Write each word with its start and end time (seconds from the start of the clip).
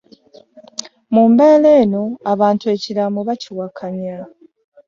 Mu 1.13 1.23
mbeera 1.31 1.69
eno, 1.81 2.03
abantu 2.33 2.65
ekiraamo 2.75 3.19
bakiwakanya. 3.27 4.17